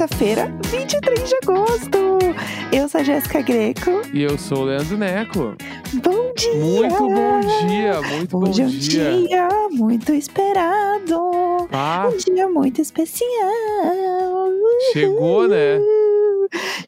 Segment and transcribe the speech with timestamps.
[0.00, 1.98] terça-feira, 23 de agosto.
[2.72, 4.00] Eu sou a Jéssica Greco.
[4.14, 5.54] E eu sou o Leandro Neco.
[6.02, 6.54] Bom dia!
[6.54, 9.10] Muito bom dia, muito bom Hoje é um dia.
[9.28, 11.68] dia muito esperado.
[11.70, 13.28] Ah, Um dia muito especial.
[14.94, 15.78] Chegou, né?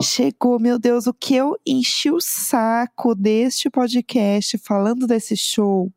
[0.02, 5.92] Chegou, meu Deus, o que eu enchi o saco deste podcast falando desse show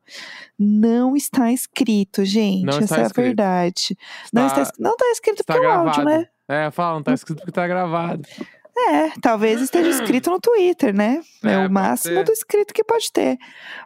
[0.60, 2.64] não está escrito, gente.
[2.66, 3.26] Não Essa está é a escrito.
[3.26, 3.98] verdade.
[4.34, 6.10] Não está, Está- es- não está escrito está porque é o áudio, gravado.
[6.10, 6.28] né?
[6.48, 8.24] É, fala, não tá escrito porque tá gravado.
[8.78, 11.22] É, talvez esteja escrito no Twitter, né?
[11.44, 13.38] É, É, o máximo do escrito que pode ter.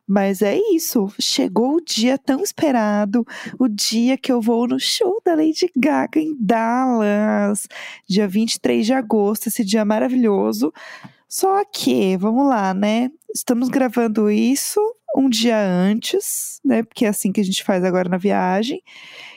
[0.07, 1.13] Mas é isso.
[1.19, 3.25] Chegou o dia tão esperado,
[3.59, 7.67] o dia que eu vou no show da Lady Gaga em Dallas,
[8.07, 10.73] dia 23 de agosto, esse dia maravilhoso.
[11.27, 13.11] Só que, vamos lá, né?
[13.31, 14.81] Estamos gravando isso
[15.15, 16.83] um dia antes, né?
[16.83, 18.81] Porque é assim que a gente faz agora na viagem.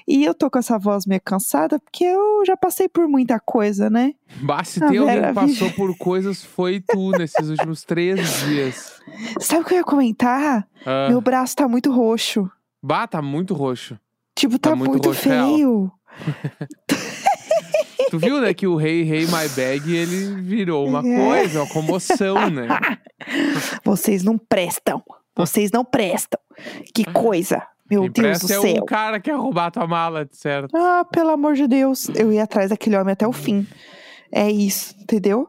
[0.06, 3.89] E eu tô com essa voz meio cansada, porque eu já passei por muita coisa,
[3.89, 4.12] né?
[4.43, 9.00] Bah, se A tem alguém que passou por coisas, foi tu nesses últimos três dias.
[9.41, 10.67] Sabe o que eu ia comentar?
[10.84, 12.50] Ah, Meu braço tá muito roxo.
[12.83, 13.98] bah, tá muito roxo.
[14.34, 15.55] Tipo, tá, Tá muito muito, real.
[15.55, 15.93] feio.
[18.11, 21.17] Tu viu, né, que o Rei Rei My Bag, ele virou uma É.
[21.17, 22.69] coisa, uma comoção, né?
[23.84, 25.03] Vocês não prestam.
[25.36, 26.41] Vocês não prestam.
[26.94, 27.62] Que coisa.
[27.91, 28.83] Meu Quem Deus do presta é céu.
[28.83, 30.75] o cara que quer roubar tua mala, certo?
[30.77, 32.08] Ah, pelo amor de Deus.
[32.14, 33.66] Eu ia atrás daquele homem até o fim.
[34.30, 35.48] É isso, entendeu?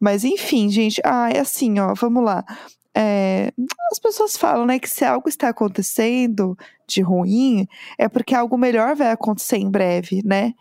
[0.00, 1.00] Mas enfim, gente.
[1.04, 1.94] Ah, é assim, ó.
[1.94, 2.44] Vamos lá.
[2.96, 3.52] É,
[3.90, 7.66] as pessoas falam, né, que se algo está acontecendo de ruim,
[7.98, 10.52] é porque algo melhor vai acontecer em breve, né?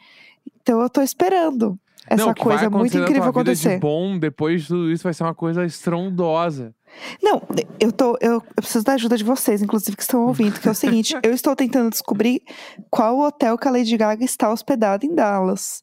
[0.62, 3.76] Então eu tô esperando essa não, coisa muito incrível acontecer.
[3.76, 6.74] De bom, depois de tudo isso, vai ser uma coisa estrondosa.
[7.22, 7.42] Não,
[7.80, 8.18] eu tô.
[8.22, 11.16] Eu, eu preciso da ajuda de vocês, inclusive, que estão ouvindo, que é o seguinte:
[11.24, 12.42] eu estou tentando descobrir
[12.90, 15.82] qual hotel que a Lady Gaga está hospedada em Dallas.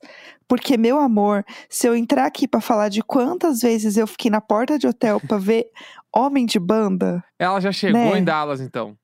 [0.49, 4.41] Porque, meu amor, se eu entrar aqui pra falar de quantas vezes eu fiquei na
[4.41, 5.67] porta de hotel pra ver
[6.13, 8.19] homem de banda, Ela já chegou Né?
[8.19, 8.97] em Dallas, então.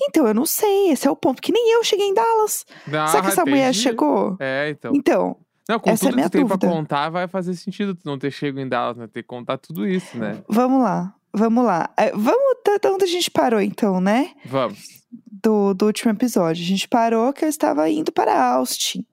[0.00, 2.64] então eu não sei, esse é o ponto, que nem eu cheguei em Dallas.
[2.92, 4.36] Ah, Será que essa mulher chegou?
[4.38, 4.92] É, então.
[4.94, 5.36] Então,
[5.68, 8.02] Não, com essa é tudo minha que tu tem pra contar, vai fazer sentido tu
[8.04, 9.08] não ter chego em Dallas, né?
[9.08, 10.44] Ter que contar tudo isso, né?
[10.48, 11.90] vamos lá, vamos lá.
[11.96, 14.30] É, vamos da da onde a gente parou, então, né?
[14.44, 15.02] Vamos.
[15.30, 16.62] Do, do último episódio.
[16.62, 19.04] A gente parou que eu estava indo para Austin.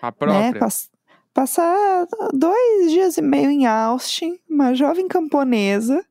[0.00, 0.12] A né?
[0.12, 0.60] própria.
[0.60, 0.90] Pass-
[1.34, 6.02] passar dois dias e meio em Austin, uma jovem camponesa,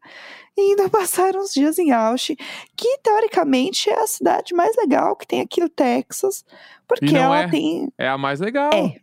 [0.55, 2.35] e indo passar uns dias em Austin,
[2.75, 6.43] que teoricamente é a cidade mais legal que tem aqui no Texas,
[6.87, 7.49] porque ela é.
[7.49, 7.91] tem.
[7.97, 8.71] É a mais legal.
[8.73, 8.99] É,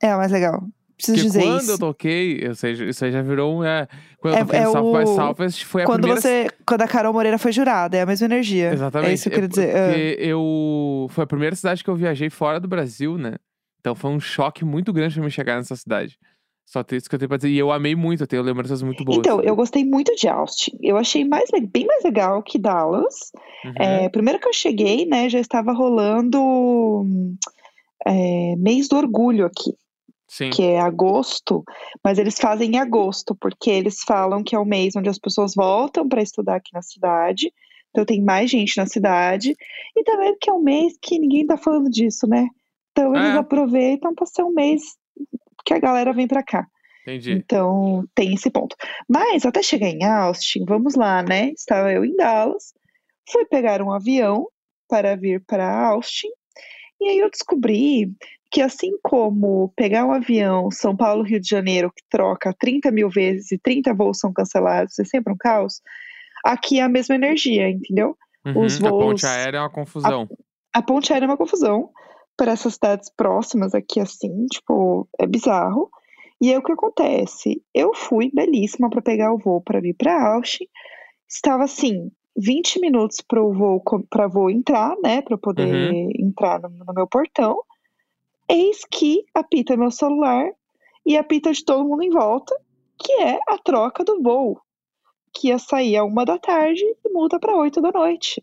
[0.00, 0.62] é a mais legal.
[1.02, 1.70] Preciso Porque dizer quando isso.
[1.72, 3.64] eu toquei, ou seja, isso aí já virou um.
[3.64, 3.86] É,
[4.18, 6.20] quando eu É- toquei é no South by o- Southwest, foi a Quando primeira.
[6.20, 6.48] você.
[6.66, 8.72] Quando a Carol Moreira foi jurada, é a mesma energia.
[8.72, 9.10] Exatamente.
[9.10, 9.76] É isso que eu queria dizer.
[9.76, 9.86] Ah.
[9.88, 11.06] Porque eu.
[11.10, 13.36] Foi a primeira cidade que eu viajei fora do Brasil, né?
[13.80, 16.18] Então foi um choque muito grande pra me chegar nessa cidade.
[16.66, 17.48] Só isso que eu tenho pra dizer.
[17.48, 19.18] E eu amei muito, eu tenho lembranças muito boas.
[19.18, 20.70] Então, eu gostei muito de Austin.
[20.80, 23.32] Eu achei mais, bem mais legal que Dallas.
[23.64, 23.72] Uhum.
[23.76, 27.34] É, primeiro que eu cheguei, né, já estava rolando hum,
[28.06, 29.72] é, mês do orgulho aqui,
[30.32, 30.50] Sim.
[30.50, 31.64] que é agosto,
[32.04, 35.54] mas eles fazem em agosto, porque eles falam que é o mês onde as pessoas
[35.56, 37.52] voltam para estudar aqui na cidade,
[37.90, 39.56] então tem mais gente na cidade,
[39.96, 42.46] e também porque é um mês que ninguém tá falando disso, né?
[42.92, 43.38] Então eles É.
[43.38, 44.82] aproveitam para ser um mês
[45.66, 46.64] que a galera vem para cá.
[47.02, 47.32] Entendi.
[47.32, 48.76] Então, tem esse ponto.
[49.08, 51.50] Mas até chegar em Austin, vamos lá, né?
[51.50, 52.72] Estava eu em Dallas,
[53.28, 54.46] fui pegar um avião
[54.88, 56.28] para vir para Austin,
[57.00, 58.12] e aí eu descobri
[58.50, 63.08] que assim como pegar um avião São Paulo, Rio de Janeiro, que troca 30 mil
[63.08, 65.80] vezes e 30 voos são cancelados, é sempre um caos,
[66.44, 68.16] aqui é a mesma energia, entendeu?
[68.44, 70.28] Uhum, os A voos- ponte aérea é uma confusão.
[70.72, 71.90] A ponte aérea é uma confusão
[72.36, 75.90] para essas cidades próximas aqui, assim, tipo, é bizarro.
[76.40, 77.62] E aí o que acontece?
[77.74, 80.64] Eu fui belíssima para pegar o voo para vir para Austin.
[81.28, 85.68] Estava assim, 20 minutos para o voo para voo entrar, né, para poder
[86.18, 87.60] entrar no, no meu portão.
[88.50, 90.50] Eis que apita meu celular
[91.06, 92.54] e apita de todo mundo em volta,
[92.98, 94.60] que é a troca do voo,
[95.32, 98.42] que ia sair a uma da tarde e muda para oito da noite.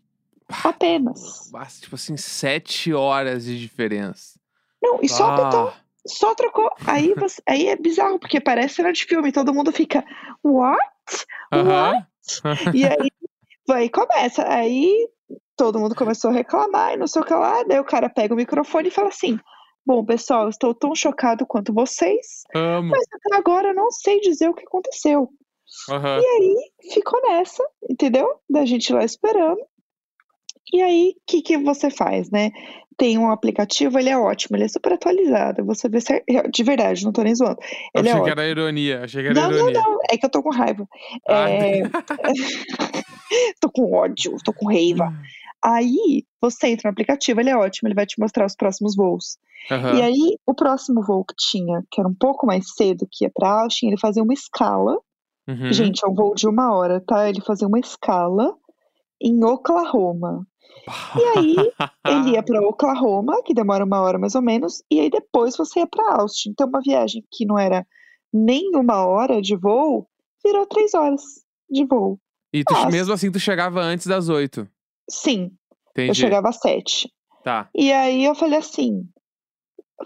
[0.64, 1.50] Apenas.
[1.52, 4.38] Basta, tipo assim, sete horas de diferença.
[4.82, 5.68] Não, e só apitou.
[5.68, 5.74] Ah,
[6.06, 6.70] Só trocou.
[6.86, 9.30] Aí, você- aí é bizarro, porque parece cena de filme.
[9.30, 10.04] Todo mundo fica,
[10.42, 10.80] what?
[11.52, 12.06] Aham.
[12.74, 13.10] E aí,
[13.70, 14.46] aí começa.
[14.48, 15.08] Aí
[15.56, 17.62] todo mundo começou a reclamar e não sei o que lá.
[17.64, 19.38] Daí o cara pega o microfone e fala assim:
[19.88, 22.90] Bom, pessoal, estou tão chocado quanto vocês, Amo.
[22.90, 25.30] mas até agora eu não sei dizer o que aconteceu.
[25.88, 26.20] Aham.
[26.20, 28.28] E aí ficou nessa, entendeu?
[28.50, 29.62] Da gente lá esperando.
[30.74, 32.50] E aí, o que, que você faz, né?
[32.98, 35.64] tem um aplicativo, ele é ótimo, ele é super atualizado.
[35.64, 36.00] Você vê
[36.52, 37.56] de verdade, não tô nem zoando.
[37.94, 38.40] Eu Ele é achei que ótimo.
[38.40, 39.04] era ironia.
[39.04, 39.80] Achei que era Não, não, ironia.
[39.80, 40.86] não, é que eu tô com raiva.
[41.28, 41.82] Ah, É,
[43.60, 45.12] tô com ódio, tô com raiva.
[45.64, 49.36] Aí você entra no aplicativo, ele é ótimo, ele vai te mostrar os próximos voos.
[49.70, 49.94] Aham.
[49.96, 53.30] E aí, o próximo voo que tinha, que era um pouco mais cedo, que ia
[53.34, 54.96] pra Austin, ele fazia uma escala.
[55.48, 55.72] Uhum.
[55.72, 57.28] Gente, é um voo de uma hora, tá?
[57.28, 58.54] Ele fazia uma escala
[59.20, 60.46] em Oklahoma.
[61.16, 61.56] E aí,
[62.06, 65.80] ele ia pra Oklahoma, que demora uma hora mais ou menos, e aí depois você
[65.80, 66.50] ia pra Austin.
[66.50, 67.84] Então, uma viagem que não era
[68.32, 70.06] nem uma hora de voo,
[70.44, 71.20] virou três horas
[71.68, 72.18] de voo.
[72.52, 74.68] E tu- mesmo assim, tu chegava antes das oito.
[75.08, 75.50] Sim,
[75.90, 76.10] Entendi.
[76.10, 77.10] eu chegava às sete.
[77.42, 77.68] Tá.
[77.74, 79.04] E aí eu falei assim: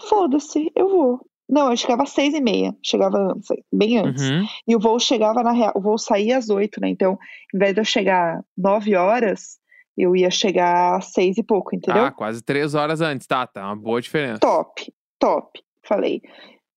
[0.08, 1.26] foda-se, eu vou.
[1.48, 4.30] Não, eu chegava às seis e meia, chegava antes, bem antes.
[4.30, 4.46] Uhum.
[4.66, 6.88] E o voo chegava na real, o voo saía às oito, né?
[6.88, 7.18] Então,
[7.54, 9.58] em vez de eu chegar nove horas,
[9.96, 12.04] eu ia chegar às seis e pouco, entendeu?
[12.04, 13.26] Ah, quase três horas antes.
[13.26, 13.66] Tá, tá.
[13.66, 14.40] Uma boa diferença.
[14.40, 15.60] Top, top.
[15.84, 16.22] Falei,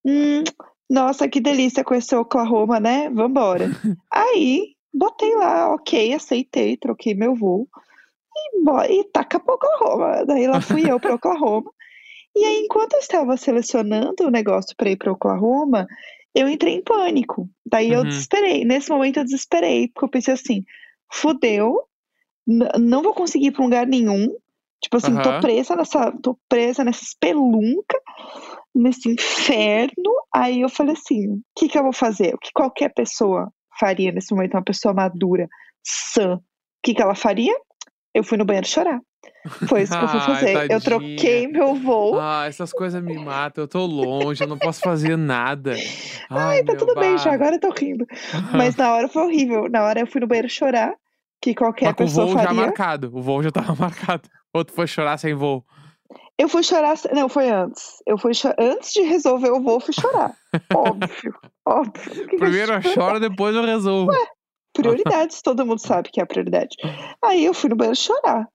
[0.04, 0.44] hum,
[0.89, 3.10] nossa, que delícia conhecer Oklahoma, né?
[3.10, 3.69] Vambora.
[4.12, 7.68] Aí, botei lá, ok, aceitei, troquei meu voo.
[8.37, 10.25] E, bo- e taca pra Oklahoma.
[10.25, 11.71] Daí lá fui eu pra Oklahoma.
[12.35, 15.87] E aí, enquanto eu estava selecionando o negócio pra ir pra Oklahoma,
[16.33, 17.49] eu entrei em pânico.
[17.65, 18.07] Daí eu Uhum.
[18.07, 18.65] desesperei.
[18.65, 20.63] Nesse momento eu desesperei, porque eu pensei assim,
[21.11, 21.81] fudeu,
[22.77, 24.35] não vou conseguir ir pra lugar nenhum.
[24.81, 25.39] Tipo assim, tô Aham.
[25.39, 27.97] presa nessa, tô presa nessa espelunca,
[28.75, 29.93] nesse inferno.
[30.33, 32.35] Aí eu falei assim, o que que eu vou fazer?
[32.35, 33.49] O que qualquer pessoa
[33.79, 35.47] faria nesse momento, uma pessoa madura,
[35.83, 36.41] sã, o
[36.83, 37.53] que que ela faria?
[38.15, 39.00] Eu fui no banheiro chorar.
[39.67, 40.51] Foi isso que eu fui Ai, fazer.
[40.53, 40.79] Eu tadinha.
[40.81, 42.17] troquei meu voo.
[42.19, 43.65] Ah, essas coisas me matam.
[43.65, 45.75] Eu tô longe, eu não posso fazer nada.
[46.29, 48.06] Ai, tá meu tudo bem já, agora eu tô rindo.
[48.53, 49.69] Mas na hora foi horrível.
[49.69, 50.94] Na hora eu fui no banheiro chorar,
[51.41, 52.62] que qualquer Mas com o pessoa voo já faria.
[52.62, 53.12] marcado.
[53.13, 54.29] O voo já tava marcado.
[54.53, 55.63] Ou tu foi chorar sem voo.
[56.38, 56.95] Eu fui chorar.
[57.13, 58.01] Não, foi antes.
[58.07, 60.33] Eu fui cho- Antes de resolver o voo, eu fui chorar.
[60.73, 61.33] óbvio.
[61.65, 62.27] Óbvio.
[62.27, 64.12] Que eu Primeiro eu choro, depois eu resolvo.
[64.75, 66.75] Prioridades, todo mundo sabe que é a prioridade.
[67.24, 68.48] Aí eu fui no banheiro chorar.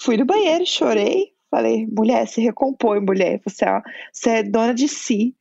[0.00, 1.32] Fui no banheiro, chorei.
[1.50, 3.40] Falei, mulher, se recompõe, mulher.
[3.44, 3.82] Você é,
[4.12, 5.34] você é dona de si.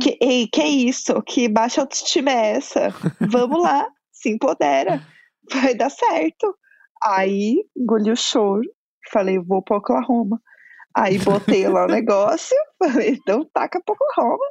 [0.00, 1.20] Que, ei, que isso?
[1.22, 2.88] Que baixa autoestima é essa?
[3.20, 5.02] Vamos lá, se empodera.
[5.52, 6.54] Vai dar certo.
[7.02, 8.68] Aí engoli o choro.
[9.10, 10.40] Falei, vou pra Oklahoma.
[10.96, 12.56] Aí botei lá o negócio.
[12.78, 14.44] Falei, então taca pra Oklahoma.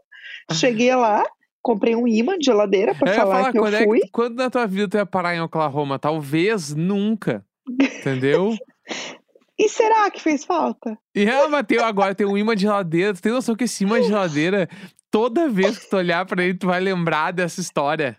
[0.52, 1.26] Cheguei lá,
[1.62, 4.00] comprei um imã de geladeira pra Eu falar, falar, que eu quando, é fui.
[4.02, 5.98] que, quando na tua vida tu ia parar em Oklahoma?
[6.00, 7.46] Talvez nunca.
[7.70, 8.56] Entendeu?
[9.60, 10.98] E será que fez falta?
[11.16, 13.14] E ah, mas tem, agora tem um imã de geladeira.
[13.14, 14.68] Tu tem noção que esse imã de geladeira,
[15.12, 18.18] toda vez que tu olhar pra ele, tu vai lembrar dessa história.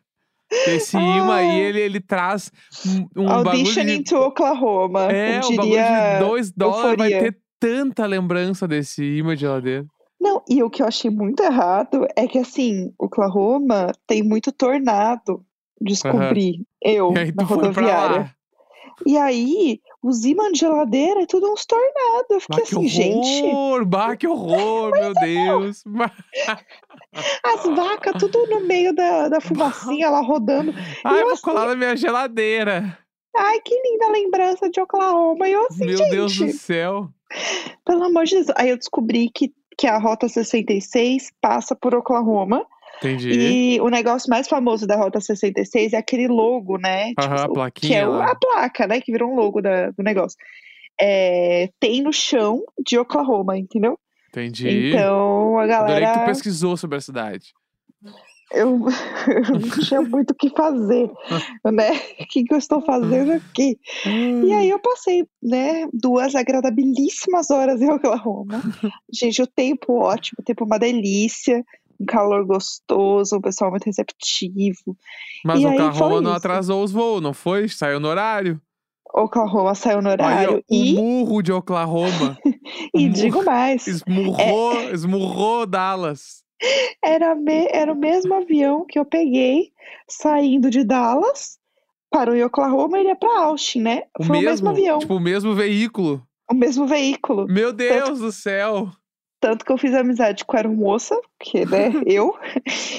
[0.68, 1.54] Esse imã aí, Ah.
[1.68, 2.52] ele, ele traz
[2.86, 5.10] um, um bagulho Audition de, into Oklahoma.
[5.10, 7.32] É, um bagulho de 2 dólares vai Euforia.
[7.32, 9.84] ter tanta lembrança desse imã de geladeira.
[10.22, 15.44] Não, e o que eu achei muito errado é que, assim, Oklahoma tem muito tornado.
[15.80, 18.32] Descobri, eu, E aí na rodoviária.
[19.04, 22.30] E aí, os imãs de geladeira é tudo uns tornados.
[22.30, 23.84] Eu Bah, fiquei que assim, gente, horror!
[23.84, 25.82] Bah, que horror, meu Deus!
[25.84, 26.12] Bah,
[27.44, 30.72] as vacas tudo no meio da, da fumacinha lá rodando.
[31.04, 32.96] Ai, eu vou assim, colar na minha geladeira.
[33.36, 35.48] ai, que linda lembrança de Oklahoma.
[35.48, 37.08] E eu assim, Meu gente, Deus do céu.
[37.84, 38.46] pelo amor de Deus.
[38.54, 42.64] Aí eu descobri que, que a Rota 66 passa por Oklahoma.
[42.98, 43.30] Entendi.
[43.76, 47.12] E o negócio mais famoso da Rota 66 é aquele logo, né?
[47.18, 48.30] Aham, a Tipo, que plaquinha é o- lá.
[48.30, 49.00] a placa, né?
[49.00, 50.38] Que virou um logo da- do negócio.
[51.00, 53.98] É, tem no chão de Oklahoma, entendeu?
[54.28, 54.90] Entendi.
[54.90, 56.24] Então a Adorei que tu galera.
[56.26, 57.52] pesquisou sobre a cidade.
[58.54, 58.78] Eu,
[59.28, 61.10] eu não tinha muito o que fazer,
[61.64, 61.90] né?
[62.20, 63.78] O que, que eu estou fazendo aqui?
[64.06, 68.60] E aí eu passei, né, duas agradabilíssimas horas em Oklahoma.
[69.12, 71.64] Gente, o tempo ótimo, o tempo uma delícia,
[72.00, 74.96] um calor gostoso, um pessoal muito receptivo.
[75.44, 76.38] Mas E Oklahoma não isso.
[76.38, 77.68] atrasou os voos, não foi?
[77.68, 78.60] Saiu no horário.
[79.14, 82.38] Oklahoma saiu no horário o e, murro de Oklahoma
[82.94, 84.92] e digo mais, esmurrou, É.
[84.92, 86.42] esmurrou Dallas.
[87.02, 89.72] Era, me- era o mesmo avião que eu peguei
[90.08, 91.58] saindo de Dallas
[92.10, 94.02] para o Oklahoma e ia para Austin, né?
[94.18, 96.26] O Foi mesmo, o mesmo avião, tipo, o mesmo veículo.
[96.50, 97.46] o mesmo veículo.
[97.48, 98.88] Meu Deus do céu.
[99.40, 102.34] Tanto que eu fiz amizade com a aeromoça, que, né, eu.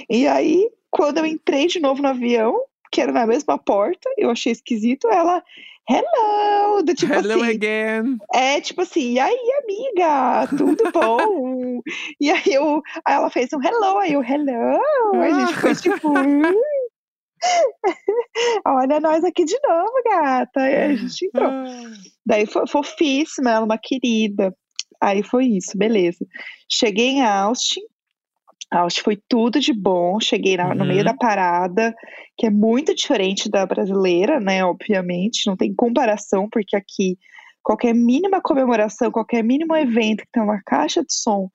[0.09, 2.59] E aí, quando eu entrei de novo no avião,
[2.93, 5.43] que era na mesma porta, eu achei esquisito, ela,
[5.89, 8.17] hello, do tipo Hello assim, again.
[8.33, 11.81] é tipo assim, e aí, amiga, tudo bom?
[12.21, 14.79] e aí eu, aí ela fez um hello, aí eu, hello,
[15.21, 16.53] a gente ficou tipo, "Hum."
[18.65, 21.49] olha nós aqui de novo, gata, aí a gente entrou.
[21.49, 21.91] Ah,
[22.25, 24.55] Daí foi fofíssima, ela uma querida.
[25.01, 26.25] Aí foi isso, beleza.
[26.69, 27.81] Cheguei em Austin,
[28.79, 30.19] Austin foi tudo de bom.
[30.19, 31.05] Cheguei na- no meio Uhum.
[31.05, 31.93] da parada,
[32.37, 34.63] que é muito diferente da brasileira, né?
[34.65, 37.17] Obviamente, não tem comparação, porque aqui
[37.61, 41.49] qualquer mínima comemoração, qualquer mínimo evento que tem uma caixa de som,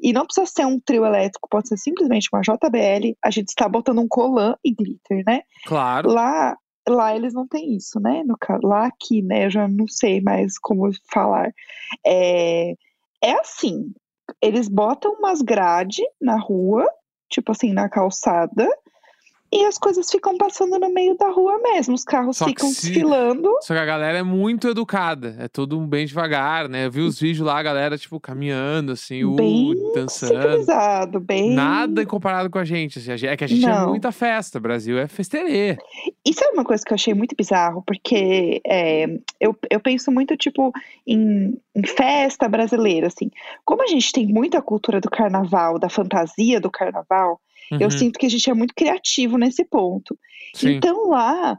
[0.00, 3.68] e não precisa ser um trio elétrico, pode ser simplesmente uma JBL, a gente está
[3.68, 5.40] botando um colã e glitter, né?
[5.66, 6.10] Claro.
[6.10, 8.22] Lá, lá eles não têm isso, né?
[8.26, 9.46] No lá aqui, né?
[9.46, 11.50] Eu já não sei mais como falar.
[12.06, 12.74] É,
[13.22, 13.90] é assim,
[14.40, 16.86] eles botam umas grade na rua,
[17.30, 18.68] tipo assim, na calçada,
[19.54, 21.94] e as coisas ficam passando no meio da rua mesmo.
[21.94, 23.48] Os carros Só ficam se- desfilando.
[23.60, 25.36] Só que a galera é muito educada.
[25.38, 26.86] É tudo bem devagar, né?
[26.86, 30.32] Eu vi os vídeos lá, a galera, tipo, caminhando, assim, uh, Bem dançando.
[30.42, 31.52] Civilizado, bem.
[31.54, 32.98] Nada comparado com a gente.
[32.98, 33.88] assim, É que a gente é Não.
[33.90, 34.58] muita festa.
[34.58, 35.78] Brasil é festerê.
[36.26, 39.06] Isso é uma coisa que eu achei muito bizarro, porque é,
[39.40, 40.72] eu, eu penso muito, tipo,
[41.06, 43.30] em, em festa brasileira, assim.
[43.64, 47.40] Como a gente tem muita cultura do carnaval, da fantasia do carnaval,
[47.78, 50.18] eu Uhum, sinto que a gente é muito criativo nesse ponto.
[50.54, 50.76] Sim.
[50.76, 51.58] Então lá,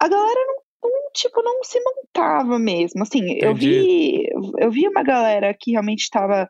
[0.00, 3.02] a galera não, não, tipo, não se montava mesmo.
[3.02, 4.24] Assim, eu vi,
[4.58, 6.46] eu vi uma galera que realmente estava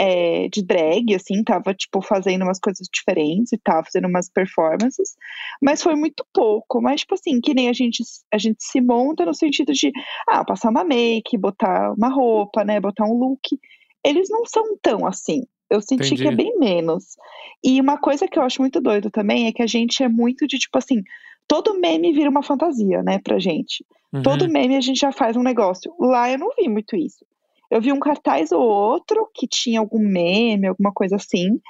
[0.00, 5.16] é, de drag, assim, tava, tipo, fazendo umas coisas diferentes e tava fazendo umas performances,
[5.60, 6.80] mas foi muito pouco.
[6.80, 9.90] Mas, tipo assim, que nem a gente, a gente se monta no sentido de,
[10.28, 13.58] ah, passar uma make, botar uma roupa, né, botar um look.
[14.04, 15.42] Eles não são tão assim.
[15.70, 16.36] Eu senti que é Entendi.
[16.36, 17.16] bem menos.
[17.62, 20.46] E uma coisa que eu acho muito doido também é que a gente é muito
[20.46, 21.02] de, tipo assim,
[21.46, 23.84] todo meme vira uma fantasia, né, pra gente.
[24.22, 24.52] Todo Uhum.
[24.52, 25.92] meme a gente já faz um negócio.
[26.00, 27.24] Lá eu não vi muito isso.
[27.70, 31.60] Eu vi um cartaz ou outro que tinha algum meme, alguma coisa assim.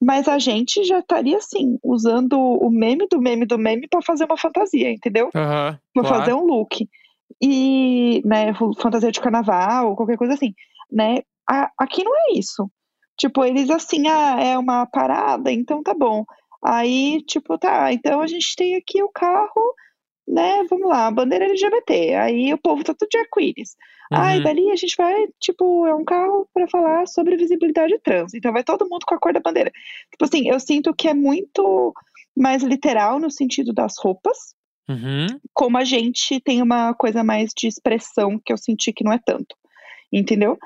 [0.00, 4.24] Mas a gente já estaria assim, usando o meme do meme do meme pra fazer
[4.24, 5.30] uma fantasia, entendeu?
[5.34, 6.18] Aham, Pra claro.
[6.18, 6.88] fazer um look.
[7.40, 10.54] E, né, fantasia de carnaval, qualquer coisa assim,
[10.90, 11.22] né?
[11.48, 12.70] A- aqui não é isso.
[13.18, 16.24] Tipo, eles assim, ah, é uma parada, então tá bom.
[16.64, 19.74] Aí, tipo, tá, então a gente tem aqui o carro,
[20.26, 20.64] né?
[20.70, 22.14] Vamos lá, bandeira LGBT.
[22.14, 23.76] Aí o povo tá tudo de arco-íris.
[24.12, 24.42] Ai, Uhum.
[24.44, 28.34] dali a gente vai, tipo, é um carro pra falar sobre visibilidade trans.
[28.34, 29.70] Então vai todo mundo com a cor da bandeira.
[30.10, 31.92] Tipo assim, eu sinto que é muito
[32.36, 34.54] mais literal no sentido das roupas,
[34.88, 35.26] Uhum.
[35.54, 39.18] como a gente tem uma coisa mais de expressão que eu senti que não é
[39.24, 39.56] tanto.
[40.12, 40.58] Entendeu?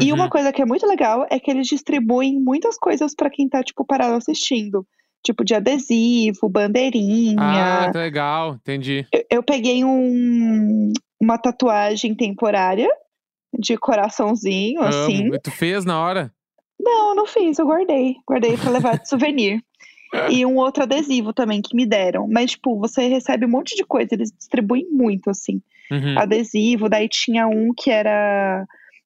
[0.00, 0.30] E uma Uhum.
[0.30, 3.84] coisa que é muito legal é que eles distribuem muitas coisas pra quem tá, tipo,
[3.84, 4.86] parado assistindo.
[5.24, 7.86] Tipo, de adesivo, bandeirinha.
[7.86, 8.54] Ah, tá legal.
[8.56, 9.06] Entendi.
[9.12, 12.88] Eu, eu peguei um, uma tatuagem temporária
[13.58, 15.26] de coraçãozinho, assim.
[15.26, 15.34] Amo.
[15.36, 16.32] E tu fez na hora?
[16.78, 18.16] Não, não fiz, eu guardei.
[18.28, 19.60] Guardei pra levar de souvenir.
[20.30, 22.28] E um outro adesivo também que me deram.
[22.30, 25.60] Mas, tipo, você recebe um monte de coisa, eles distribuem muito, assim.
[25.90, 26.16] Uhum.
[26.16, 28.64] Adesivo, daí tinha um que era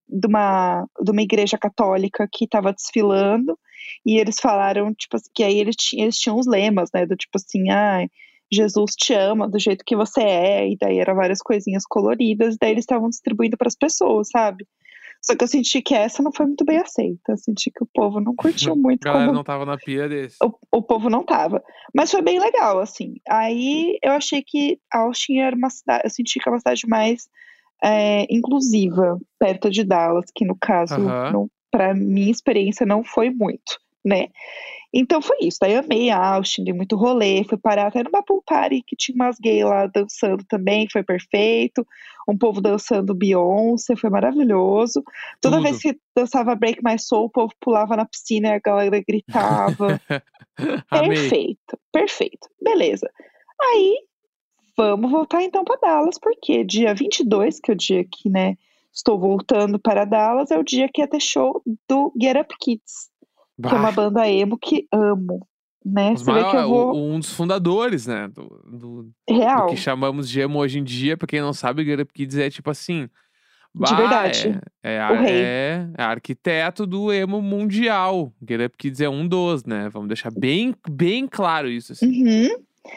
[0.08, 3.58] de uma, de uma igreja católica que tava desfilando.
[4.04, 7.06] E eles falaram, tipo assim, que aí eles, tinham eles tinham os lemas, né?
[7.06, 8.06] Do tipo assim, ah,
[8.50, 10.68] Jesus te ama do jeito que você é.
[10.68, 12.56] E daí eram várias coisinhas coloridas.
[12.60, 14.66] Daí eles estavam distribuindo pras pessoas, sabe?
[15.20, 17.32] Só que eu senti que essa não foi muito bem aceita.
[17.32, 20.08] Eu senti que o povo não curtiu muito A galera como não tava na pia
[20.08, 20.36] desse.
[20.42, 21.62] o, o povo não tava.
[21.94, 23.14] Mas foi bem legal, assim.
[23.28, 27.28] Aí eu achei que Austin era uma cidade, eu senti que é uma cidade mais
[27.82, 33.78] é, inclusiva, perto de Dallas, que no caso, não, pra minha experiência, não foi muito,
[34.04, 34.28] né?
[34.92, 35.58] Então foi isso.
[35.60, 39.14] Daí eu amei Austin, dei muito rolê, fui parar até numa pool party que tinha
[39.14, 41.86] umas gays lá dançando também, que foi perfeito.
[42.26, 45.02] Um povo dançando Beyoncé, foi maravilhoso.
[45.40, 45.64] Toda Tudo.
[45.64, 50.00] vez que dançava Break My Soul, o povo pulava na piscina e a galera gritava.
[50.90, 52.48] Perfeito, perfeito.
[52.60, 53.08] Beleza.
[53.60, 53.96] Aí,
[54.86, 58.56] vamos voltar então para Dallas, porque dia 22, que é o dia que, né,
[58.92, 63.10] estou voltando para Dallas, é o dia que ia ter show do Get Up Kids,
[63.62, 65.46] que é uma Bah, banda emo que amo,
[65.84, 66.12] né?
[66.16, 68.28] Você vê que maior- eu vou um dos fundadores, né?
[68.28, 69.66] Do, do, do real.
[69.66, 71.16] que chamamos de emo hoje em dia.
[71.16, 73.08] Pra quem não sabe, o Get Up Kids é tipo assim.
[73.74, 74.60] De bah, verdade.
[74.82, 75.42] É, é, O a- rei.
[75.42, 78.32] é, é arquiteto do emo mundial.
[78.46, 79.88] Get Up Kids é um dos, né?
[79.90, 81.92] Vamos deixar bem, bem claro isso.
[81.92, 82.06] Assim.
[82.24, 82.48] Uhum.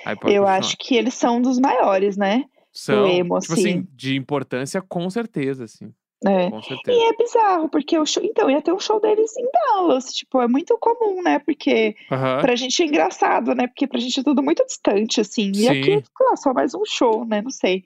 [0.06, 0.58] Eu continuar.
[0.58, 2.46] acho que eles são um dos maiores, né?
[2.72, 3.80] São, emo, tipo assim.
[3.80, 5.94] assim, de importância, com certeza, assim.
[6.26, 6.50] É.
[6.50, 6.98] Com certeza.
[6.98, 8.24] E é bizarro, porque o show.
[8.24, 10.14] Então, ia ter um show deles em Dallas.
[10.14, 11.40] Tipo, é muito comum, né?
[11.40, 12.42] Porque Aham.
[12.42, 13.68] Pra gente é engraçado, né?
[13.68, 15.52] Porque pra gente é tudo muito distante, assim.
[15.56, 16.04] E aqui, Sim.
[16.04, 17.42] sei lá, só mais um show, né?
[17.42, 17.84] Não sei.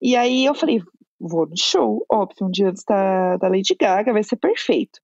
[0.00, 0.80] E aí eu falei,
[1.20, 5.00] vou no show, óbvio, um dia antes da, da Lady Gaga, vai ser perfeito.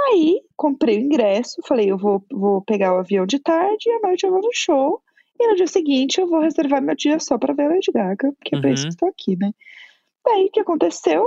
[0.00, 4.00] Aí comprei o ingresso, falei, eu vou, vou pegar o avião de tarde e à
[4.00, 5.02] noite eu vou no show.
[5.42, 8.30] E no dia seguinte eu vou reservar meu dia só pra ver a Lady Gaga,
[8.32, 8.88] porque é pra isso Uhum.
[8.88, 9.52] que estou aqui, né?
[10.24, 11.26] Daí o que aconteceu?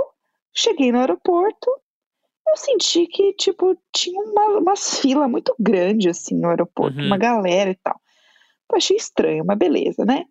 [0.54, 1.70] Cheguei no aeroporto
[2.46, 7.06] eu senti que, tipo, tinha uma, umas filas muito grandes, assim, no aeroporto, Uhum.
[7.06, 7.98] uma galera e tal.
[8.70, 10.24] Eu achei estranho, mas beleza, né?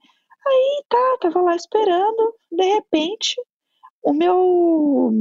[0.48, 3.36] Aí tá, tava lá esperando, de repente,
[4.04, 5.12] o meu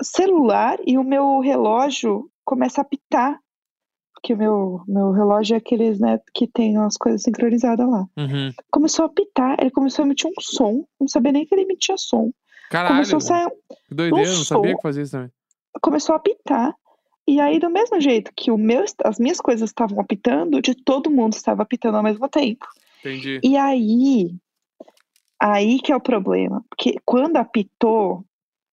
[0.00, 3.40] celular e o meu relógio começam a apitar.
[4.26, 8.08] Porque o meu, meu relógio é aqueles, né, que tem as coisas sincronizadas lá.
[8.16, 8.52] Uhum.
[8.72, 11.96] Começou a apitar, ele começou a emitir um som, não sabia nem que ele emitia
[11.96, 12.32] som.
[12.68, 13.48] Caralho, Começou a sair,
[13.88, 14.76] que doideira, não sabia som.
[14.76, 15.30] que fazia isso também.
[15.80, 16.74] começou a apitar.
[17.28, 21.08] E aí, do mesmo jeito que o meu, as minhas coisas estavam apitando, de todo
[21.08, 22.66] mundo estava apitando ao mesmo tempo.
[22.98, 23.38] Entendi.
[23.44, 24.34] E aí,
[25.40, 26.64] aí que é o problema.
[26.68, 28.24] Porque quando apitou,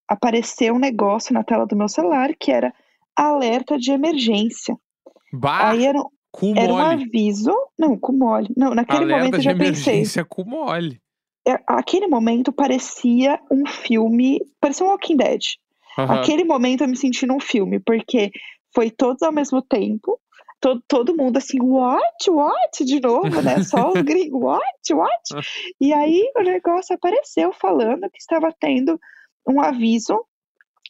[0.07, 2.74] apareceu um negócio na tela do meu celular que era
[3.15, 4.75] alerta de emergência.
[5.33, 5.99] Bah, aí era,
[6.31, 7.51] cu era um aviso.
[7.77, 8.49] Não, com mole.
[8.55, 10.23] Não, naquele Alerta momento eu já pensei.
[10.29, 11.01] cu mole.
[11.47, 14.39] é, Aquele momento parecia um filme.
[14.61, 15.41] Parecia um Walking Dead.
[15.97, 16.19] Aham.
[16.19, 18.31] Aquele momento eu me senti num filme, porque
[18.73, 20.19] foi todos ao mesmo tempo,
[20.59, 23.61] todo, todo mundo assim, what, what, de novo, né?
[23.63, 25.45] Só os gringos, what, what?
[25.79, 28.99] E aí o negócio apareceu falando que estava tendo
[29.47, 30.25] um aviso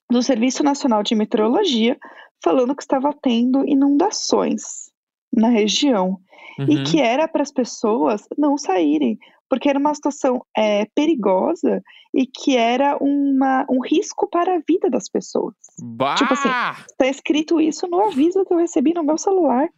[0.10, 1.98] do Serviço Nacional de Meteorologia
[2.44, 4.92] falando que estava tendo inundações
[5.32, 6.18] na região
[6.60, 6.84] e Uhum.
[6.84, 9.18] que era para as pessoas não saírem,
[9.50, 11.82] porque era uma situação é, perigosa
[12.14, 15.56] e que era uma, um risco para a vida das pessoas.
[15.82, 16.14] Bah!
[16.16, 16.50] tipo assim,
[16.92, 19.70] Está escrito isso no aviso que eu recebi no meu celular, Ah,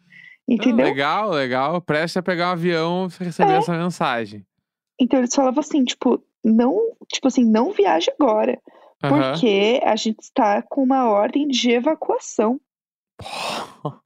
[0.49, 0.85] entendeu?
[0.85, 1.81] legal, legal.
[1.81, 3.57] Preste a pegar um avião e receber É.
[3.57, 4.45] essa mensagem.
[4.99, 6.77] Então eles falavam assim, tipo, não,
[7.11, 8.59] tipo assim, não viaje agora,
[9.09, 12.59] Porque a gente está com uma ordem de evacuação.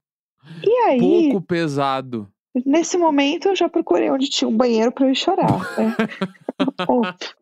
[0.64, 2.28] E aí, Pouco pesado.
[2.66, 5.60] nesse momento, eu já procurei onde tinha um banheiro para eu chorar.
[5.78, 5.94] Né?
[6.88, 7.34] Óbvio.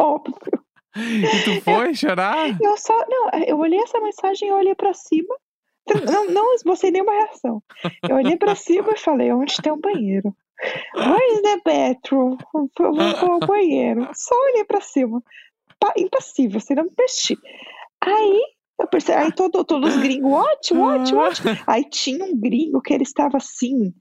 [0.00, 0.64] Óbvio.
[0.96, 2.48] E tu foi chorar?
[2.60, 5.34] Eu só, não, eu olhei essa mensagem e olhei pra cima.
[6.10, 7.62] Não, não esbocei nenhuma reação.
[8.08, 10.34] Eu olhei pra cima e falei, onde tem um banheiro?
[10.96, 12.36] Where is the bathroom?
[12.80, 14.08] Eu vou ao banheiro.
[14.14, 15.22] Só olhei pra cima.
[15.80, 17.36] Pa- impassível, sem não me mexer.
[18.00, 18.40] Aí,
[18.80, 21.42] eu percebi, aí todo, todos os gringos, what, what, what?
[21.66, 23.92] Aí tinha um gringo que ele estava assim,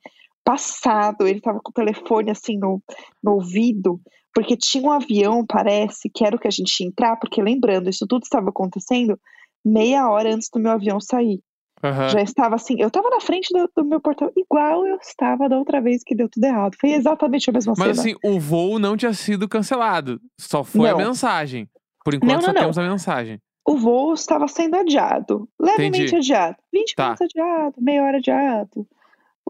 [0.43, 2.81] passado, ele estava com o telefone assim no,
[3.23, 3.99] no ouvido,
[4.33, 7.89] porque tinha um avião, parece, que era o que a gente ia entrar, porque lembrando,
[7.89, 9.19] isso tudo estava acontecendo
[9.65, 11.41] meia hora antes do meu avião sair.
[11.83, 12.09] Aham.
[12.09, 15.57] Já estava assim, eu estava na frente do, do meu portão, igual eu estava da
[15.57, 16.75] outra vez que deu tudo errado.
[16.79, 18.01] Foi exatamente a mesma Mas cena.
[18.01, 20.19] assim, o voo não tinha sido cancelado.
[20.39, 20.97] Só foi a Não.
[20.97, 21.69] mensagem.
[22.03, 22.61] Por enquanto Não, só não, não.
[22.61, 23.39] temos a mensagem.
[23.67, 26.15] O voo estava sendo adiado, levemente Entendi.
[26.15, 26.55] adiado.
[26.73, 27.03] 20 Tá.
[27.03, 28.87] minutos adiado, meia hora adiado,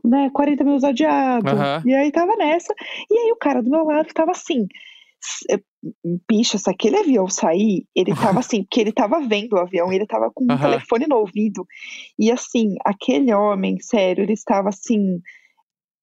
[0.04, 0.30] né?
[0.34, 1.48] 40 minutos adiado.
[1.48, 1.84] Aham.
[1.86, 2.74] E aí tava nessa.
[3.12, 4.68] E aí o cara do meu lado tava assim.
[5.50, 5.60] Eh,
[6.30, 10.06] Bicho, se aquele avião sair, ele tava assim, porque ele tava vendo o avião, ele
[10.06, 10.62] tava com um Aham.
[10.62, 11.66] telefone no ouvido.
[12.18, 15.22] E assim, aquele homem, sério, ele estava assim.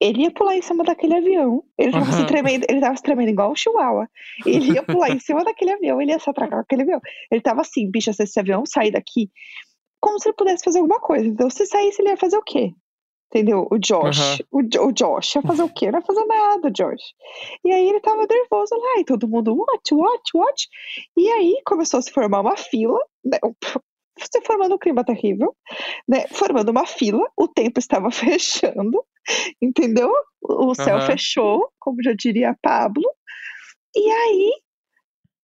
[0.00, 1.62] Ele ia pular em cima daquele avião.
[1.79, 2.27] Ele tava se Aham.
[2.27, 4.09] tremendo, ele tava se tremendo igual o Chihuahua.
[4.44, 7.00] Ele ia pular em cima daquele avião, ele ia se atracar com aquele avião.
[7.31, 9.31] Ele tava assim, bicho, se esse avião sair daqui,
[10.00, 11.27] como se ele pudesse fazer alguma coisa.
[11.27, 12.72] Então, se saísse, ele ia fazer o quê?
[13.35, 13.66] Entendeu?
[13.68, 14.20] O Josh.
[14.20, 14.38] Aham.
[14.53, 15.90] O, o Josh ia fazer o quê?
[15.90, 17.03] Não ia fazer nada, Josh.
[17.64, 20.68] E aí ele tava nervoso lá, e todo mundo, what, what, what?
[21.16, 23.38] E aí começou a se formar uma fila, né?
[24.20, 25.53] Se formando um clima terrível,
[26.07, 26.29] né?
[26.29, 29.05] Formando uma fila, o tempo estava fechando,
[29.61, 30.12] entendeu?
[30.40, 31.07] O céu Aham.
[31.07, 33.03] fechou, como já diria Pablo.
[33.97, 34.53] E aí,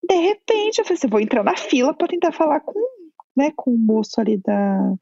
[0.09, 2.79] de repente, eu falei assim, vou entrar na fila para tentar falar com,
[3.35, 4.93] né, com o moço ali da,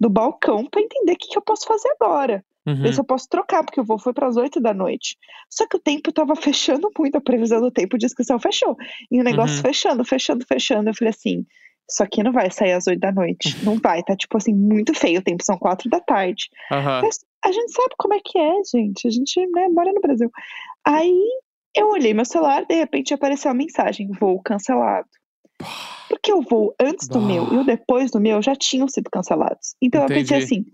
[0.00, 2.44] do balcão para entender o que, que eu posso fazer agora.
[2.66, 2.80] Uhum.
[2.82, 5.16] Ver se eu posso trocar, porque o voo foi para as 8 da noite.
[5.50, 8.74] Só que o tempo estava fechando muito, a previsão do tempo de inscrição fechou.
[9.10, 9.62] E o negócio Uhum.
[9.62, 10.88] fechando, fechando, fechando.
[10.88, 11.44] Eu falei assim:
[11.88, 13.54] isso aqui não vai sair às 8 da noite.
[13.76, 15.20] Não vai, tá tipo assim, muito feio.
[15.20, 16.48] O tempo são 4 da tarde.
[16.72, 17.02] Aham.
[17.02, 19.06] Mas a gente sabe como é que é, gente.
[19.06, 20.30] A gente né, mora no Brasil.
[20.86, 21.20] Aí
[21.76, 25.08] eu olhei meu celular, de repente apareceu a mensagem: voo cancelado.
[26.08, 29.74] Porque o voo antes do meu e o depois do meu já tinham sido cancelados.
[29.80, 30.44] Então eu pensei Entendi.
[30.44, 30.66] assim: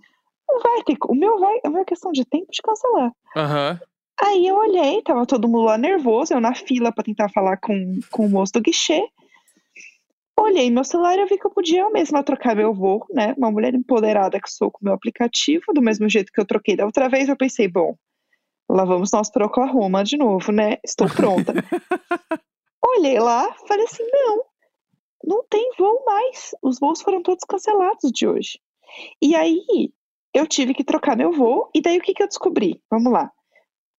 [0.48, 0.96] não vai ter.
[1.08, 1.60] O meu vai.
[1.64, 3.12] É uma questão de tempo de cancelar.
[3.36, 3.80] Aham.
[4.22, 8.00] Aí eu olhei, tava todo mundo lá nervoso, eu na fila pra tentar falar com,
[8.10, 9.02] com o moço do guichê.
[10.38, 13.34] Olhei meu celular e eu vi que eu podia eu mesma trocar meu voo, né?
[13.36, 16.76] Uma mulher empoderada que sou com o meu aplicativo, do mesmo jeito que eu troquei
[16.76, 17.94] da outra vez, eu pensei, bom,
[18.70, 20.76] lá vamos nós para Oklahoma de novo, né?
[20.84, 21.54] Estou pronta.
[22.84, 24.44] Olhei lá, falei assim, não,
[25.24, 26.54] não tem voo mais.
[26.62, 28.59] Os voos foram todos cancelados de hoje.
[29.22, 29.92] E aí,
[30.35, 32.80] eu tive que trocar meu voo, e daí o que, que eu descobri?
[32.90, 33.30] Vamos lá.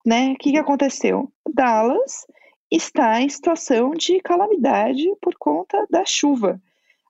[0.05, 0.31] Né?
[0.31, 1.31] O que, que aconteceu?
[1.53, 2.25] Dallas
[2.71, 6.59] está em situação de calamidade por conta da chuva.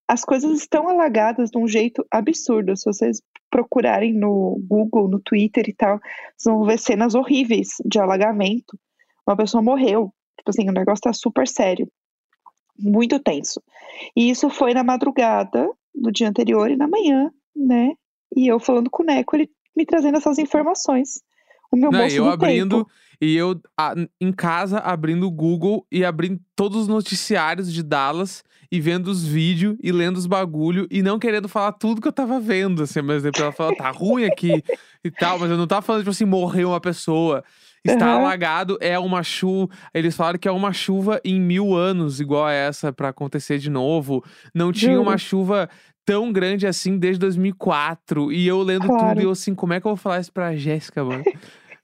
[0.07, 2.75] as coisas estão alagadas de um jeito absurdo.
[2.75, 5.99] Se vocês procurarem no Google, no Twitter e tal,
[6.37, 8.77] vocês vão ver cenas horríveis de alagamento.
[9.25, 10.13] Uma pessoa morreu.
[10.37, 11.89] Tipo assim, o negócio tá super sério.
[12.81, 13.61] Muito tenso.
[14.15, 17.93] E isso foi na madrugada, no dia anterior e na manhã, né?
[18.35, 21.21] E eu falando com o Neco, ele me trazendo essas informações.
[21.71, 22.91] O meu Não, eu do abrindo tempo.
[23.21, 28.43] e eu a- em casa abrindo o Google e abrindo todos os noticiários de Dallas
[28.69, 32.11] e vendo os vídeos e lendo os bagulho e não querendo falar tudo que eu
[32.13, 34.61] tava vendo, assim, mas depois ela falou, tá ruim aqui
[35.03, 37.43] e tal, mas eu não tava falando, tipo assim, morreu uma pessoa.
[37.83, 38.19] Está Aham.
[38.21, 39.73] alagado, é uma chuva.
[39.93, 43.69] Eles falaram que é uma chuva em mil anos, igual a essa, pra acontecer de
[43.69, 44.23] novo.
[44.53, 45.19] Não tinha uma Juro.
[45.19, 45.69] chuva
[46.05, 48.31] tão grande assim desde 2004.
[48.31, 49.19] E eu lendo tudo, Claro.
[49.19, 51.23] e eu assim, como é que eu vou falar isso pra Jéssica, mano?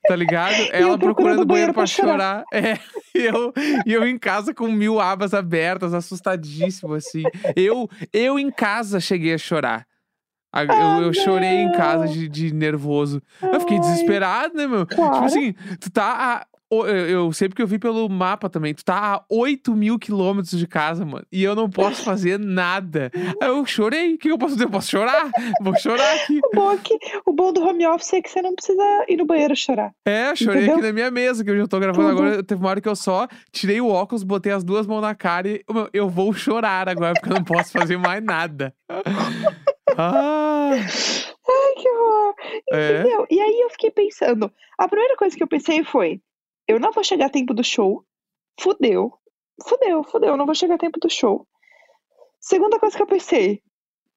[0.07, 0.53] Tá ligado?
[0.71, 2.43] Ela procurando procurando o banheiro pra pra chorar.
[2.53, 2.77] É,
[3.15, 3.51] e eu,
[3.85, 7.23] e eu em casa com mil abas abertas, assustadíssimo, assim.
[7.55, 9.85] Eu, eu em casa cheguei a chorar.
[10.57, 13.21] A- Eu, Ah, eu chorei em casa de, de nervoso.
[13.41, 14.85] Eu fiquei desesperado, né, meu?
[14.85, 15.25] Tipo Claro.
[15.25, 18.73] assim, tu tá Eu, eu sei porque eu vi pelo mapa também.
[18.73, 21.25] Tu tá a 8 mil quilômetros de casa, mano.
[21.31, 23.09] E eu não posso fazer nada.
[23.41, 24.15] Aí eu chorei.
[24.15, 24.65] O que eu posso fazer?
[24.65, 25.29] Eu posso chorar?
[25.61, 26.39] Vou chorar aqui.
[26.47, 29.17] O bom, é que, o bom do home office é que você não precisa ir
[29.17, 29.91] no banheiro chorar.
[30.05, 30.87] É, chorei aqui Entendeu?
[30.87, 32.21] na minha mesa, que eu já tô gravando Tudo.
[32.23, 32.43] agora.
[32.43, 35.47] Teve uma hora que eu só tirei o óculos, botei as duas mãos na cara
[35.47, 38.73] e eu vou chorar agora, porque eu não posso fazer mais nada.
[39.99, 42.35] Ah, Ai, que horror!
[42.71, 42.99] é.
[42.99, 43.25] Entendeu?
[43.31, 44.51] E aí eu fiquei pensando.
[44.77, 46.21] A primeira coisa que eu pensei foi:
[46.67, 48.03] eu não vou chegar a tempo do show.
[48.59, 49.13] Fudeu.
[49.67, 51.47] Fudeu, fudeu, eu não vou chegar a tempo do show.
[52.39, 53.61] Segunda coisa que eu pensei: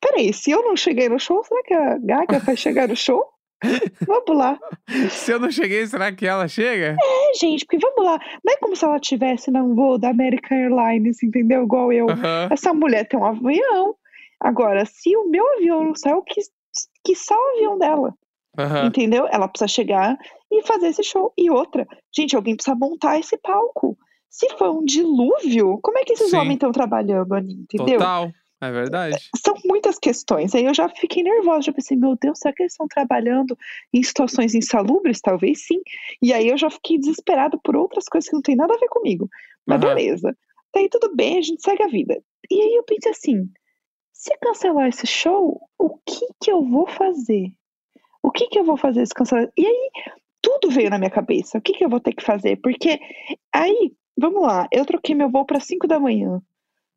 [0.00, 3.24] peraí, se eu não cheguei no show, será que a Gaga vai chegar no show?
[4.06, 4.58] Vamos lá.
[5.10, 6.96] Se eu não cheguei, será que ela chega?
[6.98, 8.18] É, gente, porque vamos lá.
[8.42, 11.64] Não é como se ela tivesse num voo da American Airlines, entendeu?
[11.64, 12.08] Igual eu.
[12.08, 12.48] Aham.
[12.50, 13.94] Essa mulher tem um avião.
[14.40, 16.40] Agora, se o meu avião não saiu, que,
[17.04, 18.14] que só o avião dela.
[18.58, 18.86] Aham.
[18.86, 19.26] Entendeu?
[19.30, 20.18] Ela precisa chegar
[20.50, 21.32] e fazer esse show.
[21.36, 23.96] E outra, gente, alguém precisa montar esse palco.
[24.28, 26.36] Se for um dilúvio, como é que esses Sim.
[26.36, 27.98] homens estão trabalhando ali, entendeu?
[27.98, 28.30] Total.
[28.62, 29.16] É verdade.
[29.42, 30.54] São muitas questões.
[30.54, 33.56] Aí eu já fiquei nervosa, já pensei, meu Deus, será que eles estão trabalhando
[33.92, 35.20] em situações insalubres?
[35.22, 35.80] Talvez sim.
[36.20, 38.88] E aí eu já fiquei desesperada por outras coisas que não tem nada a ver
[38.88, 39.28] comigo.
[39.66, 39.94] Mas Aham.
[39.94, 40.36] beleza.
[40.74, 42.22] Daí tudo bem, a gente segue a vida.
[42.50, 43.50] E aí eu pensei assim,
[44.12, 47.50] se cancelar esse show, o que que eu vou fazer?
[48.22, 49.48] O que que eu vou fazer se cancelar?
[49.56, 49.90] E aí
[50.42, 51.58] tudo veio na minha cabeça.
[51.58, 52.56] O que que eu vou ter que fazer?
[52.56, 52.98] Porque
[53.52, 56.40] aí, vamos lá, eu troquei meu voo para 5 da manhã.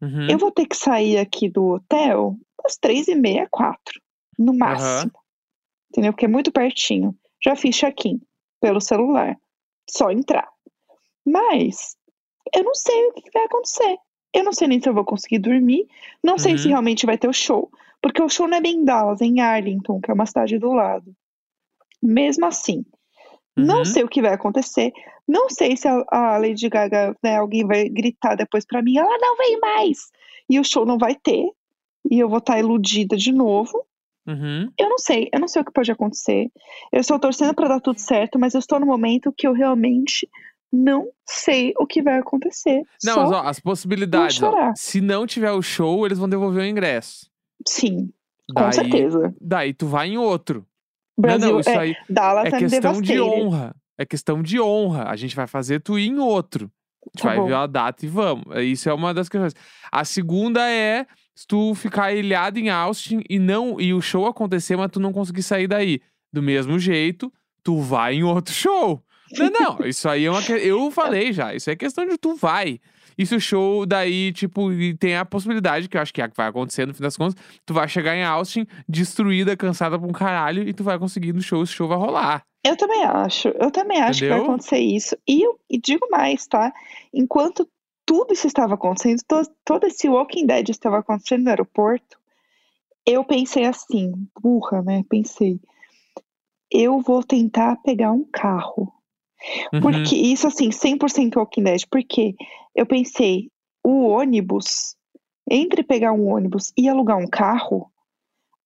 [0.02, 0.28] Uhum.
[0.30, 4.02] Eu vou ter que sair aqui do hotel às três e meia, quatro,
[4.38, 5.12] no máximo.
[5.92, 6.12] Entendeu?
[6.14, 7.16] Porque é muito pertinho.
[7.44, 8.20] Já fiz check-in
[8.60, 9.38] pelo celular.
[9.90, 10.48] Só entrar.
[11.26, 11.96] Mas
[12.54, 13.98] eu não sei o que vai acontecer.
[14.34, 15.88] Eu não sei nem se eu vou conseguir dormir.
[16.24, 16.72] Não sei se Uhum.
[16.72, 17.70] realmente vai ter o show.
[18.04, 20.60] Porque o show não é bem em Dallas, é em Arlington, que é uma cidade
[20.60, 21.12] do lado.
[22.02, 22.84] Mesmo assim,
[23.58, 23.86] não Uhum.
[23.86, 24.92] sei o que vai acontecer.
[25.28, 29.18] Não sei se a, a Lady Gaga, né, alguém vai gritar depois pra mim, ela
[29.20, 30.12] não vem mais.
[30.50, 31.50] E o show não vai ter.
[32.12, 33.86] E eu vou estar iludida de novo.
[34.28, 34.70] Uhum.
[34.78, 36.50] Eu não sei, eu não sei o que pode acontecer.
[36.92, 40.28] Eu estou torcendo pra dar tudo certo, mas eu estou no momento que eu realmente
[40.72, 42.82] não sei o que vai acontecer.
[43.04, 44.42] Não, Só mas ó, as possibilidades.
[44.44, 47.32] ó, se não tiver o show, eles vão devolver o ingresso.
[47.68, 48.10] Sim,
[48.54, 49.36] com Daí, certeza.
[49.42, 50.66] daí tu vai em outro.
[51.18, 53.76] Brasil, não, não, isso é, aí Dallas é é questão de honra.
[53.98, 55.04] É questão de honra.
[55.10, 56.72] A gente vai fazer tu ir em outro.
[57.06, 57.46] A gente Tá vai bom.
[57.48, 58.44] ver a data e vamos.
[58.64, 59.54] Isso é uma das questões.
[59.92, 64.76] A segunda é se tu ficar ilhado em Austin e não e o show acontecer,
[64.76, 66.02] mas tu não conseguir sair daí.
[66.32, 67.32] Do mesmo jeito,
[67.64, 69.04] tu vai em outro show.
[69.38, 70.42] Não, não, isso aí é uma.
[70.42, 72.80] que- Eu falei já, isso é questão de tu vai.
[73.18, 76.26] E se o show daí, tipo, e tem a possibilidade, que eu acho que é
[76.26, 79.98] a que vai acontecer no fim das contas, tu vai chegar em Austin destruída, cansada
[80.00, 82.44] pra um caralho, e tu vai conseguir no show, esse show vai rolar.
[82.66, 84.52] Eu também acho, eu também acho que vai Entendeu?
[84.54, 85.18] acontecer isso.
[85.28, 86.72] E eu e digo mais, tá?
[87.14, 87.68] Enquanto
[88.06, 92.18] tudo isso estava acontecendo, to- todo esse Walking Dead estava acontecendo no aeroporto,
[93.06, 95.04] eu pensei assim, burra, né?
[95.10, 95.60] Pensei,
[96.72, 98.92] eu vou tentar pegar um carro.
[99.74, 99.82] Uhum.
[99.82, 101.82] Porque isso, assim, 100% Walking Dead.
[101.90, 102.36] Porque
[102.76, 103.50] eu pensei,
[103.84, 104.96] o ônibus,
[105.50, 107.92] entre pegar um ônibus e alugar um carro,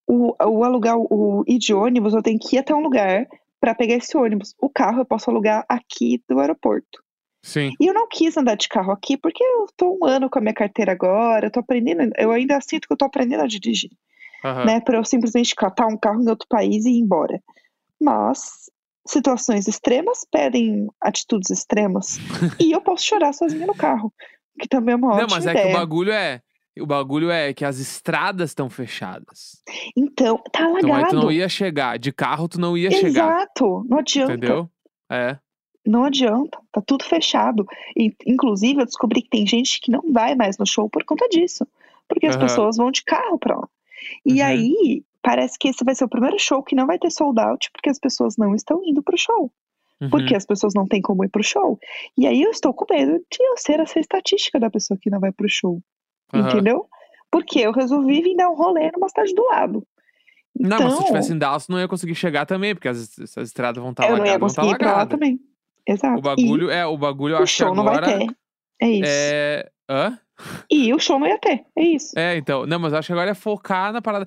[0.08, 3.28] o, o alugar o, ir de ônibus, eu tenho que ir até um lugar
[3.60, 4.54] para pegar esse ônibus.
[4.62, 7.04] O carro eu posso alugar aqui do aeroporto.
[7.44, 7.72] Sim.
[7.80, 10.42] E eu não quis andar de carro aqui porque eu tô um ano com a
[10.42, 13.92] minha carteira agora, eu tô aprendendo, eu ainda sinto que eu tô aprendendo a dirigir,
[14.44, 14.66] aham.
[14.66, 14.82] né?
[14.82, 17.42] Para eu simplesmente catar um carro em outro país e ir embora.
[18.00, 18.70] Mas
[19.08, 22.18] situações extremas pedem atitudes extremas
[22.60, 24.14] e eu posso chorar sozinha no carro,
[24.60, 26.42] que também é uma Não, ótima mas é que o bagulho é.
[26.80, 29.64] O bagulho é que as estradas estão fechadas.
[29.96, 31.16] Então, tá Então aí tu alagado.
[31.16, 31.98] não ia chegar.
[31.98, 33.08] De carro tu não ia chegar.
[33.40, 34.34] Exato, não adianta.
[34.34, 34.70] Entendeu?
[35.12, 35.40] É.
[35.84, 37.66] Não adianta, tá tudo fechado.
[37.98, 41.28] E, inclusive, eu descobri que tem gente que não vai mais no show por conta
[41.30, 41.66] disso.
[42.08, 43.68] Porque as pessoas vão de carro pra lá.
[44.24, 44.46] E Uhum.
[44.48, 47.70] aí, parece que esse vai ser o primeiro show que não vai ter sold out,
[47.74, 49.52] porque as pessoas não estão indo pro show.
[50.00, 50.10] Uhum.
[50.10, 51.78] Porque as pessoas não têm como ir pro show.
[52.18, 55.20] E aí eu estou com medo de eu ser essa estatística da pessoa que não
[55.20, 55.82] vai pro show.
[56.34, 56.48] Aham.
[56.48, 56.88] Entendeu?
[57.30, 59.86] Porque eu resolvi vir dar um rolê numa cidade do lado.
[60.58, 63.20] Não, mas se tu Então, tivesse em Dallas, não ia conseguir chegar também, porque as,
[63.20, 65.40] as estradas vão estar eu não ia estar conseguir ir pra lá também.
[65.86, 66.20] Exato.
[66.20, 68.28] O bagulho, é, o bagulho eu e o acho que show não vai agora ter.
[68.80, 69.04] É isso.
[69.06, 69.70] é.
[69.90, 70.20] Hã?
[70.72, 71.66] E o show não ia ter.
[71.76, 72.18] É isso.
[72.18, 72.66] É, então.
[72.66, 74.26] Não, mas eu acho que agora é focar na parada.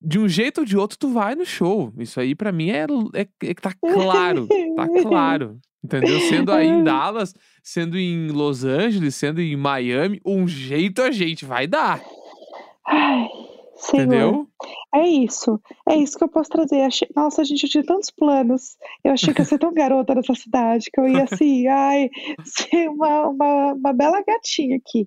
[0.00, 1.92] De um jeito ou de outro, tu vai no show.
[1.98, 4.46] Isso aí, pra mim, é, é, é que tá claro.
[4.76, 5.58] Tá claro.
[5.82, 6.18] Entendeu?
[6.20, 7.32] Sendo aí em Dallas,
[7.62, 12.02] sendo em Los Angeles, sendo em Miami, um jeito a gente vai dar.
[12.86, 13.26] Ai,
[13.76, 14.02] Senhor.
[14.04, 14.48] Entendeu?
[14.94, 15.60] É isso.
[15.88, 16.82] É isso que eu posso trazer.
[16.82, 18.76] Achei- Nossa, gente, eu tinha tantos planos.
[19.04, 22.10] Eu achei que ia ser tão garota nessa cidade, que eu ia assim, ai,
[22.44, 25.06] ser uma, uma, uma bela gatinha aqui.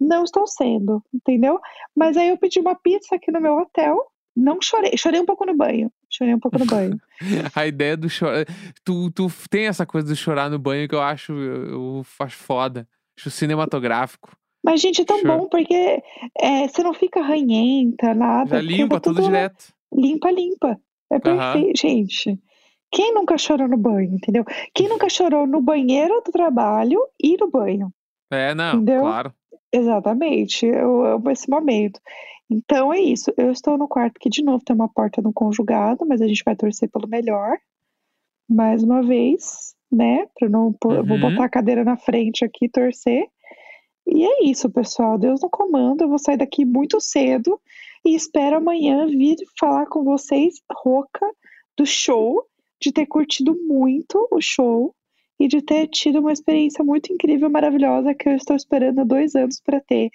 [0.00, 1.58] Não estou sendo, entendeu?
[1.96, 3.96] Mas aí eu pedi uma pizza aqui no meu hotel.
[4.36, 4.96] Não chorei.
[4.96, 5.90] Chorei um pouco no banho.
[6.10, 7.00] Chorei um pouco no banho.
[7.54, 8.44] A ideia do chorar.
[8.84, 12.86] Tu, tu tem essa coisa de chorar no banho que eu acho, eu acho foda.
[13.18, 14.36] Acho cinematográfico.
[14.62, 15.38] Mas, gente, é tão Choro.
[15.38, 16.02] bom porque
[16.38, 18.56] é, você não fica ranhenta, nada.
[18.56, 19.72] Já limpa tudo tudo direto.
[19.94, 20.78] Limpa, limpa.
[21.10, 22.38] É perfeito, gente.
[22.90, 24.44] Quem nunca chorou no banho, entendeu?
[24.74, 27.92] Quem nunca chorou no banheiro do trabalho e no banho?
[28.30, 29.02] É, não, Entendeu?
[29.02, 29.32] claro.
[29.72, 30.66] Exatamente.
[30.66, 32.00] Eu amo esse momento.
[32.50, 33.32] Então é isso.
[33.36, 36.42] Eu estou no quarto que, de novo, tem uma porta no conjugado, mas a gente
[36.44, 37.58] vai torcer pelo melhor.
[38.48, 40.26] Mais uma vez, né?
[40.38, 41.30] Pra não pôr- eu Vou Uhum.
[41.30, 43.26] botar a cadeira na frente aqui e torcer.
[44.06, 45.18] E é isso, pessoal.
[45.18, 46.02] Deus no comando.
[46.02, 47.60] Eu vou sair daqui muito cedo
[48.04, 51.28] e espero amanhã vir falar com vocês, rouca,
[51.76, 52.44] do show,
[52.80, 54.94] de ter curtido muito o show
[55.40, 59.34] e de ter tido uma experiência muito incrível, maravilhosa, que eu estou esperando há dois
[59.34, 60.10] anos para ter.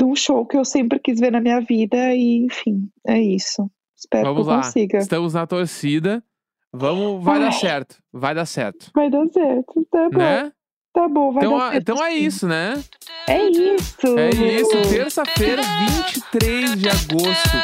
[0.00, 3.70] De um show que eu sempre quis ver na minha vida, e enfim, é isso.
[3.94, 4.62] Espero Vamos que eu lá.
[4.62, 4.98] consiga.
[4.98, 6.24] Estamos na torcida.
[6.72, 7.52] Vamos, vai dar Ai.
[7.52, 7.96] certo.
[8.10, 8.90] Vai dar certo.
[8.94, 9.86] Vai dar certo.
[9.90, 10.52] Tá bom, Né?
[10.94, 11.82] tá bom, vai Então, dar certo.
[11.82, 12.82] então é isso, né?
[13.28, 14.18] É isso.
[14.18, 14.82] É isso.
[14.88, 15.62] Terça-feira,
[16.04, 17.56] 23 de agosto.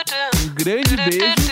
[0.44, 1.50] Um grande beijo